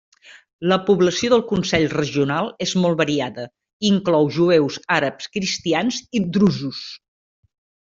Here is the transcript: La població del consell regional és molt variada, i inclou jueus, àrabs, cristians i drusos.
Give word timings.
La 0.69 0.77
població 0.85 1.27
del 1.33 1.43
consell 1.51 1.85
regional 1.91 2.49
és 2.67 2.73
molt 2.85 2.97
variada, 3.03 3.45
i 3.85 3.91
inclou 3.93 4.27
jueus, 4.39 4.81
àrabs, 4.97 5.31
cristians 5.37 6.01
i 6.19 6.25
drusos. 6.39 6.83